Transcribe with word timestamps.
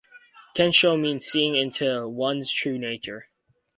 "Kensho" 0.57 0.99
means 0.99 1.27
"seeing 1.27 1.53
into 1.53 2.07
one's 2.09 2.51
true 2.51 2.79
nature. 2.79 3.27